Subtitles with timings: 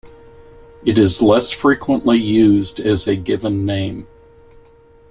[0.83, 4.07] It is less frequently used as a given name.